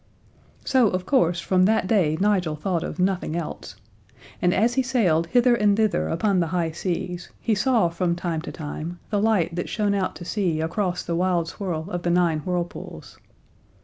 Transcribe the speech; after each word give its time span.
So, 0.65 0.87
of 0.87 1.05
course, 1.05 1.39
from 1.39 1.65
that 1.65 1.85
day 1.85 2.17
Nigel 2.19 2.55
thought 2.55 2.81
of 2.81 2.97
nothing 2.97 3.35
else. 3.35 3.75
And 4.41 4.51
as 4.51 4.73
he 4.73 4.81
sailed 4.81 5.27
hither 5.27 5.53
and 5.53 5.77
thither 5.77 6.07
upon 6.07 6.39
the 6.39 6.47
high 6.47 6.71
seas 6.71 7.29
he 7.39 7.53
saw 7.53 7.87
from 7.87 8.15
time 8.15 8.41
to 8.41 8.51
time 8.51 8.97
the 9.11 9.21
light 9.21 9.55
that 9.55 9.69
shone 9.69 9.93
out 9.93 10.15
to 10.15 10.25
sea 10.25 10.59
across 10.59 11.03
the 11.03 11.13
wild 11.15 11.49
swirl 11.49 11.87
of 11.91 12.01
the 12.01 12.09
Nine 12.09 12.39
Whirlpools. 12.39 13.19